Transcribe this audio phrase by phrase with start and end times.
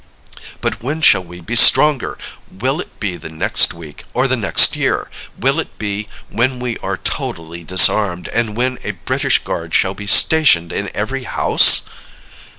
[0.61, 2.17] But when shall we be stronger?
[2.49, 5.11] Will it be the next week, or the next year?
[5.37, 10.07] Will it be when we are totally disarmed, and when a British guard shall be
[10.07, 11.83] stationed in every house?